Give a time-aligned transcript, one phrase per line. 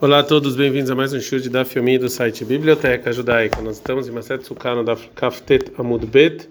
[0.00, 3.62] Olá a todos, bem-vindos a mais um show de Daf Yomi do site Biblioteca Judaica.
[3.62, 6.48] Nós estamos em Maset Sukkah no Daf Kaftet Amud Bet.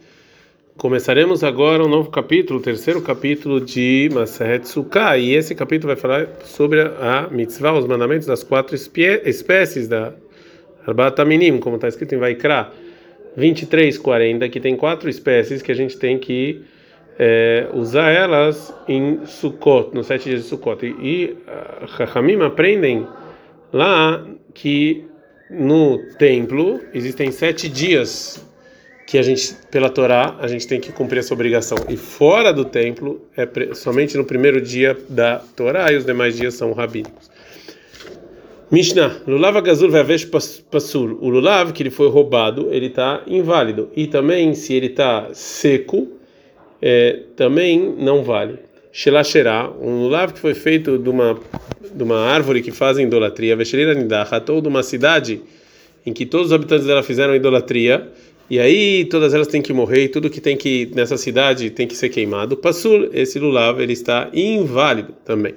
[0.77, 5.17] Começaremos agora um novo capítulo, o terceiro capítulo de Maset Sukkah.
[5.17, 10.13] E esse capítulo vai falar sobre a mitzvah, os mandamentos das quatro espécies da
[10.87, 12.71] Arbat Aminim, como está escrito em Vaikra
[13.37, 16.61] 23:40, que tem quatro espécies que a gente tem que
[17.19, 20.83] é, usar elas em Sukkot, nos sete dias de Sukkot.
[20.85, 21.37] E, e
[22.41, 23.05] uh, aprendem
[23.73, 25.05] lá que
[25.49, 28.45] no templo existem sete dias
[29.05, 31.77] que a gente, pela Torá, a gente tem que cumprir essa obrigação.
[31.89, 36.53] E fora do templo é somente no primeiro dia da Torá e os demais dias
[36.53, 37.29] são rabínicos.
[38.71, 41.17] Mishnah, lulav agazul ve'avesh pasur.
[41.21, 43.91] O lulav que ele foi roubado, ele está inválido.
[43.95, 46.07] E também se ele está seco,
[46.81, 48.57] é, também não vale.
[48.95, 51.39] Shelashera, um lulav que foi feito de uma
[51.93, 55.41] de uma árvore que fazem idolatria, Vesherira Nidahat, ou de uma cidade
[56.05, 58.07] em que todos os habitantes dela fizeram idolatria,
[58.49, 61.87] e aí todas elas têm que morrer, e tudo que tem que nessa cidade tem
[61.87, 62.55] que ser queimado.
[62.55, 65.55] Passul, esse lulav, ele está inválido também.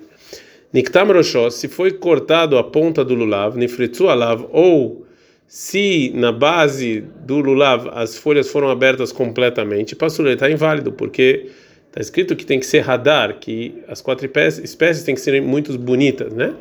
[0.73, 5.07] Niktam Roshó, se foi cortado a ponta do lulav, Nifritzu alav, ou
[5.47, 11.51] se na base do lulav as folhas foram abertas completamente, Passul, ele está inválido, porque
[11.97, 14.30] Está escrito que tem que ser radar, que as quatro
[14.62, 16.52] espécies têm que ser muito bonitas, né?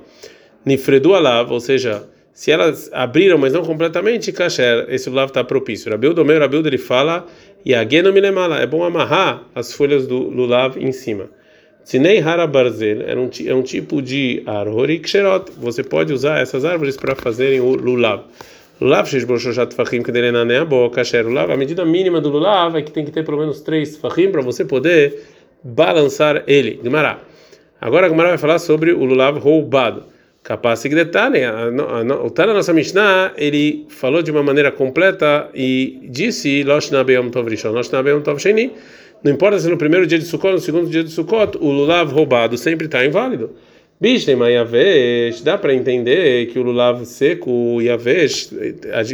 [0.64, 5.92] Nifredu alav, ou seja, se elas abriram, mas não completamente, kasher, esse lulav está propício.
[5.92, 7.28] Rabiudo, meu Rabiudo, ele fala,
[7.68, 11.30] yageno é bom amarrar as folhas do lulav em cima.
[11.84, 15.52] Sinei hara barzel é um, é um tipo de árvore ksherot.
[15.58, 18.24] Você pode usar essas árvores para fazerem o lulav.
[18.82, 21.50] Lulav sheshboshoshat fachim kedelenanea boca kasher lulav.
[21.50, 24.42] A medida mínima do lulav é que tem que ter pelo menos três fachim para
[24.42, 25.24] você poder
[25.64, 26.82] balançar ele.
[26.84, 27.20] Gumará.
[27.80, 30.04] Agora a Gumará vai falar sobre o lulav roubado.
[30.44, 31.40] Capaz de detalhe,
[32.24, 37.32] o Tana nossa Mishnah, ele falou de uma maneira completa e disse Losh na Beyom
[37.32, 38.72] Tov Rishon, Losh na Beyom Tov Sheni.
[39.24, 42.12] Não importa se no primeiro dia de Sukkot, no segundo dia de Sukkot, o lulav
[42.12, 43.56] roubado sempre está inválido.
[44.00, 48.50] Bishtem Yavesh, dá para entender que o lulav seco, o Yavesh,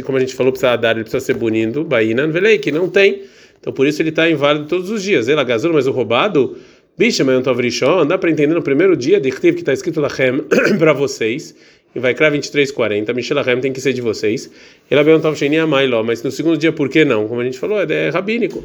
[0.04, 3.22] como a gente falou, precisa dar, ele precisa ser bonito, Bainan Velei, que não tem.
[3.60, 5.28] Então por isso ele está inválido todos os dias.
[5.28, 6.56] Ele agazul, mas o roubado,
[6.98, 10.40] Bishtem Tavrishon, dá para entender no primeiro dia, de que está escrito Lachem
[10.80, 11.54] para vocês,
[11.94, 14.50] e vai criar 23:40, Michel Lachem tem que ser de vocês.
[14.90, 17.28] Ele abriu um Tav Sheni Amailó, mas no segundo dia por que não?
[17.28, 18.64] Como a gente falou, é, é rabínico.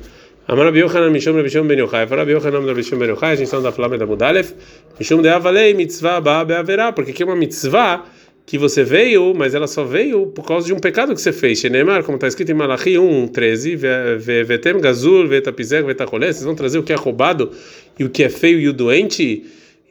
[0.50, 3.60] Amar Rabi Mishum Rabi Shimon Ben Yochai, Yochanan Rabi Shimon Ben Yochai, a gente está
[3.60, 4.54] da Flávia da Mudalef,
[4.98, 8.06] Mishum de Avalei Mitzvah Ba Beaverá, porque aqui é uma mitzvah
[8.46, 11.60] que você veio, mas ela só veio por causa de um pecado que você fez.
[11.60, 16.80] Shenemar, como está escrito em Malachi 1, 13, Vetem Gazul, Vetapizeg, Vetacholé, vocês vão trazer
[16.80, 17.52] o que é roubado
[18.00, 19.44] e o que é feio e o doente.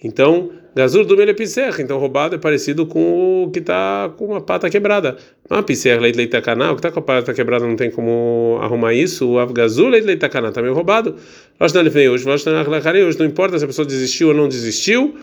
[0.03, 4.69] Então, Gazur do Melepiser, então roubado é parecido com o que está com uma pata
[4.69, 5.17] quebrada.
[5.49, 8.93] Ah, Piser leite leitacaná, o que está com a pata quebrada não tem como arrumar
[8.93, 9.27] isso.
[9.27, 11.15] O Avgazur leite leitacaná também tá roubado.
[11.59, 15.17] Hoje, hoje não importa se a pessoa desistiu ou não desistiu,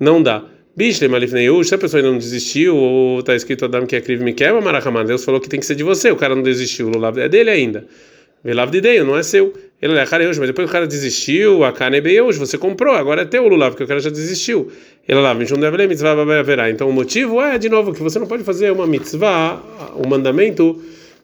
[0.00, 0.42] não dá.
[0.74, 4.32] Bishle malifneiush, se a pessoa não desistiu, ou está escrito Adam que é crive me
[4.32, 6.98] quebra, Marahaman, Deus falou que tem que ser de você, o cara não desistiu, o
[6.98, 7.86] lado é dele ainda.
[8.46, 9.52] Velav de Deio, não é seu.
[9.82, 13.24] Ele é hoje, mas depois o cara desistiu, a carne é você comprou, agora é
[13.24, 14.70] teu o lulav, porque o cara já desistiu.
[15.06, 16.70] Ele lá, mitzvah.
[16.70, 19.60] Então o motivo é, de novo, que você não pode fazer uma mitzvah,
[19.96, 20.80] um mandamento,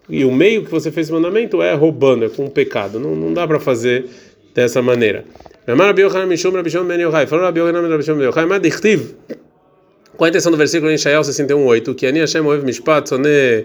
[0.08, 2.98] e o meio que você fez esse mandamento é roubando, é com um pecado.
[2.98, 4.06] Não, não dá para fazer
[4.52, 5.24] dessa maneira.
[10.16, 11.94] Qual a intenção do versículo em Shael 61.8?
[11.94, 13.64] Que Ani Hashem Oev Mishpat Soneh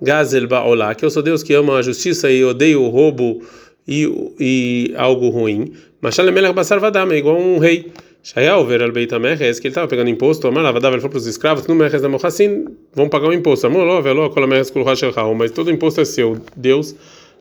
[0.00, 3.42] Gazel Ba'olá, que eu sou Deus que ama a justiça e odeio o roubo
[3.86, 5.72] e, e algo ruim.
[6.00, 7.92] Machal Melech Basar Vadam, é igual um rei.
[8.22, 11.18] Shayal ver al Beit Ameches, que ele estava pegando imposto, Amar Lavadav, ele falou para
[11.18, 13.68] os escravos, no Meches da Mohassin, vão pagar o imposto.
[13.68, 16.36] Amor, lo, velo, kol Meches kul Hashel mas todo imposto é seu.
[16.56, 16.96] Deus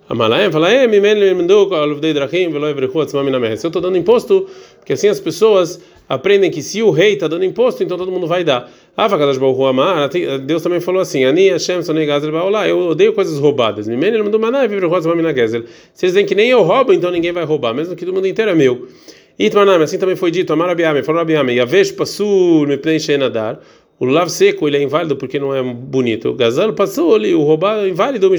[0.07, 0.99] Amalaem fala, é, me
[1.33, 3.63] mandou aluvdei drachim, velo evrechu atzma mina meches.
[3.63, 7.44] Eu estou dando imposto, porque assim as pessoas aprendem que se o rei está dando
[7.44, 8.71] imposto, então todo mundo vai dar.
[9.67, 10.09] Amar,
[10.45, 11.25] Deus também falou assim,
[12.65, 13.88] eu odeio coisas roubadas.
[13.88, 14.18] Mimene
[15.36, 15.63] gezel.
[15.94, 18.51] Vocês dizem que nem eu roubo, então ninguém vai roubar, mesmo que do mundo inteiro
[18.51, 18.88] é meu.
[19.83, 20.53] Assim também foi dito,
[21.03, 21.33] falou me
[23.18, 23.59] nadar.
[24.00, 26.30] O lulav seco ele é inválido porque não é bonito.
[26.30, 26.33] O
[26.74, 28.30] passou ali, o roubado é inválido,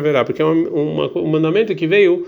[0.00, 2.26] verá, porque é uma, um mandamento que veio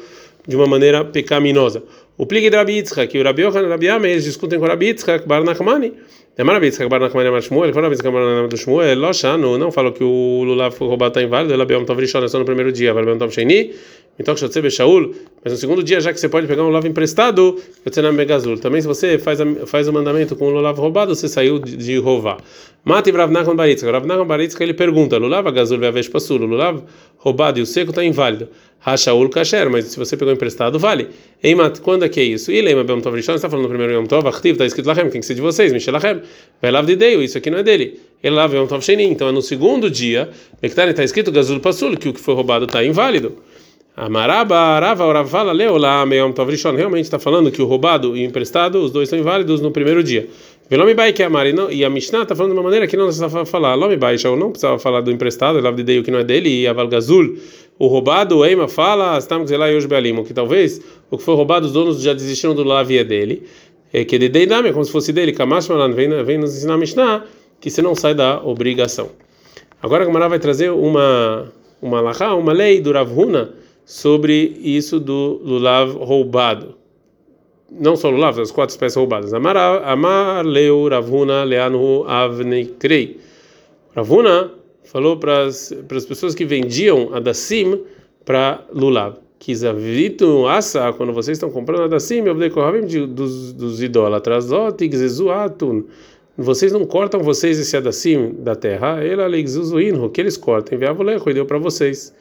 [0.49, 1.83] de uma maneira pecaminosa.
[2.17, 4.65] O plique de Rabi Yitzchak, que o Rabi Yochanan e Rabi Yame, eles discutem com
[4.65, 5.93] o Rabi Yitzchak, Bar Nachmani.
[6.37, 8.99] É Rabi Yitzchak, Bar Nachmani, Mar Shmuel, ele falou Rabi Yitzchak, Bar Nachmani do Shmuel,
[8.99, 12.25] Loshano, não falou que o lulav foi roubado está inválido, ele Rabi Yom Tov Rishon,
[12.25, 13.73] é só no primeiro dia, Rabi Yom Tov Sheni,
[14.19, 14.35] então
[14.71, 17.57] Shaul, mas no segundo dia, já que você pode pegar um lulav emprestado,
[17.87, 18.59] Yotzenam Begazul.
[18.59, 21.97] Também se você faz, faz o mandamento com um lulav roubado, você saiu de, de
[21.99, 22.39] roubar.
[22.85, 23.91] Mata Rav Nachman Baritzka.
[23.91, 26.83] Rav Nachman Baritzka ele pergunta: Lulav Gazul Veavesh Passul, lulav
[27.19, 28.49] roubado e o seco está inválido.
[28.81, 31.09] Hashaul Kasher, mas se você pegou emprestado, vale.
[31.43, 32.53] Eimat, quando é que é isso?
[32.53, 35.11] E Leima Bem Tov Rishon, está falando no primeiro Yom Tov, Achtiv, está escrito Lachem,
[35.11, 36.23] tem que ser de vocês, Mishelachem.
[36.63, 38.01] Velav de Deu, isso aqui não é dele.
[38.23, 40.31] Ele lava Yom Tov então é no segundo dia,
[40.63, 43.37] Bektani está escrito Gazul Passul, que o que foi roubado está inválido.
[44.01, 48.29] Amaraba, Arava, Oravala, Leolá, Meyom Tov Rishon, realmente está falando que o roubado e o
[48.29, 50.29] emprestado, os dois são inválidos no primeiro dia.
[50.71, 53.07] Velomi Bai que é Amari, e a Mishnah está falando de uma maneira que não
[53.07, 53.75] precisava falar.
[53.75, 56.69] Lomi Bai, não precisava falar do emprestado, Elav de Deu, que não é dele, e
[56.69, 57.39] Aval Gazul,
[57.77, 60.81] o roubado, o Eima fala, Astam Gzelai Yosh Bealim, que talvez
[61.11, 63.43] o que foi roubado, os donos já desistiram do Lav e é dele,
[63.93, 66.79] é que de Deidame, é como se fosse dele, Kamash Malan, vem, nos ensinar a
[66.79, 67.25] Mishnah,
[67.61, 69.11] que você não sai da obrigação.
[69.83, 71.53] Agora a Gamara vai trazer uma,
[71.83, 76.77] uma lahá, uma lei do Rav Huna sobre isso do lulav roubado
[77.71, 79.33] não só Lulav, as quatro espécies roubadas.
[79.35, 83.21] Amar leu Ravuna leanhu avnekrei.
[83.95, 84.51] Ravuna
[84.85, 87.81] falou para as pessoas que vendiam a Dassim
[88.25, 89.17] para Lulav.
[89.39, 92.23] Kizavitu asa, quando vocês estão comprando a Dassim,
[93.07, 95.85] dos, dos idólatras, otigzezuatun.
[96.37, 99.25] Vocês não cortam vocês esse Adassim da terra, ela
[100.09, 101.05] que eles cortam, enviava o
[101.35, 102.15] deu para vocês.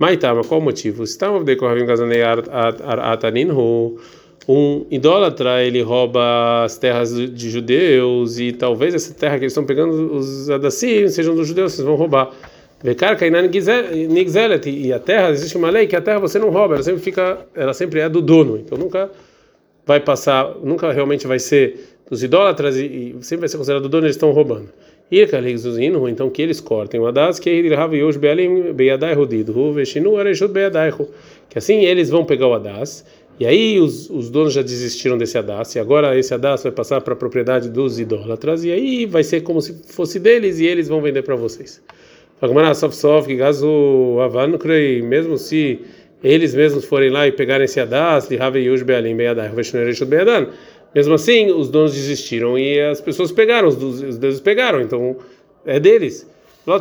[0.00, 1.04] Maitama, qual o motivo?
[1.04, 3.98] Estava de Kohavim Gazanei Ataninhu
[4.48, 9.64] um idólatra ele rouba as terras de judeus e talvez essa terra que eles estão
[9.64, 12.30] pegando os adassim sejam dos judeus, vocês vão roubar.
[12.82, 12.88] E
[14.90, 17.74] a terra, existe uma lei que a terra você não rouba, ela sempre fica, ela
[17.74, 19.10] sempre é do dono, então nunca
[19.86, 23.90] vai passar, nunca realmente vai ser dos idólatras e, e sempre vai ser considerado do
[23.90, 24.70] dono, eles estão roubando.
[26.08, 27.50] Então que eles cortem o adas que
[31.48, 33.04] que assim eles vão pegar o adas
[33.40, 37.00] e aí os, os donos já desistiram desse Adas, e agora esse Adas vai passar
[37.00, 40.88] para a propriedade dos idólatras, e aí vai ser como se fosse deles, e eles
[40.88, 41.82] vão vender para vocês.
[45.02, 45.80] Mesmo se
[46.22, 48.28] eles mesmos forem lá e pegarem esse Adas,
[50.94, 55.16] mesmo assim, os donos desistiram e as pessoas pegaram, os, deuses pegaram, então
[55.64, 56.28] é deles.
[56.66, 56.72] O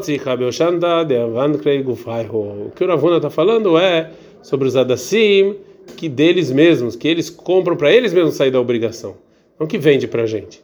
[2.76, 4.12] que o Ravuna está falando é
[4.42, 5.56] sobre os Adassim
[5.96, 9.16] que deles mesmos, que eles compram para eles mesmos sair da obrigação,
[9.60, 10.62] não que vende para a gente.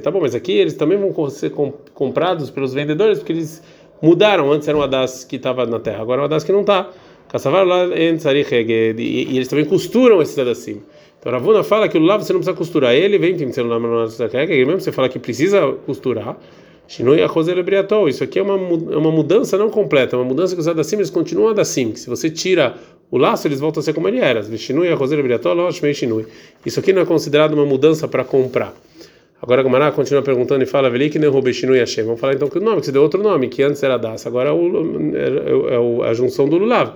[0.00, 1.50] Tá bom, mas aqui eles também vão ser
[1.94, 3.62] comprados pelos vendedores porque eles
[4.00, 4.52] mudaram.
[4.52, 6.90] Antes era uma das que estava na terra, agora é uma das que não está.
[8.98, 10.82] E eles também costuram esse assim.
[11.22, 13.36] Então Ravuna fala que o lavo você não precisa costurar ele, vem
[14.66, 16.36] mesmo você fala que precisa costurar.
[16.88, 18.08] Shinui Achoselebriatol.
[18.08, 20.96] Isso aqui é uma, é uma mudança não completa, é uma mudança que os Adassim
[20.96, 21.94] eles continuam Adassim.
[21.94, 22.74] Se você tira
[23.08, 24.42] o laço, eles voltam a ser como ele era.
[24.58, 26.26] Shinui Achoselebriatol, Shinui.
[26.66, 28.74] Isso aqui não é considerado uma mudança para comprar.
[29.40, 31.20] Agora a Gamará continua perguntando e fala: Velik
[31.52, 32.02] Shinui Hashem.
[32.02, 34.26] Vamos falar então que o nome, que você deu outro nome, que antes era Das,
[34.26, 36.94] agora é, o, é, é a junção do Lulav.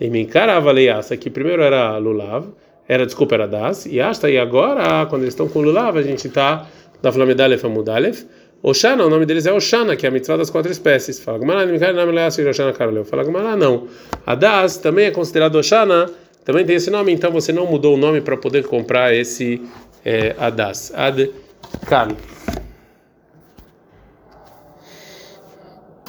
[0.00, 2.46] Essa que primeiro era Lulav,
[2.88, 6.26] era, desculpa, era Das, e Asta, e agora, quando eles estão com Lulav, a gente
[6.28, 6.66] está
[7.02, 8.24] da Flamedalef Amudalef.
[8.62, 11.20] Oshana, o nome deles é Oshana, que é a mitzvah das quatro espécies.
[11.20, 11.64] Fala Gmará,
[12.48, 13.04] Oshana Karoleu.
[13.04, 13.86] Fala Gmará, não.
[14.26, 16.10] Adas também é considerado Oshana,
[16.44, 19.60] também tem esse nome, então você não mudou o nome para poder comprar esse
[20.04, 20.92] é, Adas.
[20.94, 21.30] Ad
[21.86, 22.08] Kan.